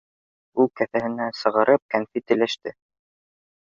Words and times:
Ул 0.63 0.69
кеҫәһенән 0.81 1.35
сығарып 1.41 1.83
кәнфит 1.97 2.37
өләште. 2.37 2.77